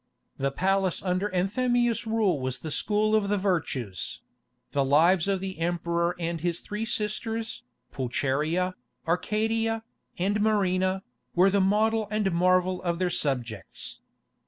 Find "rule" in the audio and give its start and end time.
2.07-2.39